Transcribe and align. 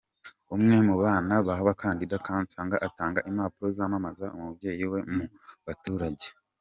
Umwe 0.55 0.75
mu 0.87 0.95
bana 1.03 1.33
ba 1.65 1.73
kandida 1.81 2.23
Kansanga 2.25 2.75
atanga 2.87 3.25
impapuro 3.29 3.67
zamamaza 3.77 4.25
umubyeyi 4.35 4.85
we 4.91 4.99
mu 5.13 5.23
baturage. 5.65 6.27